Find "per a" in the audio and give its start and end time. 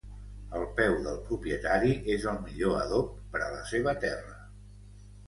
3.37-3.51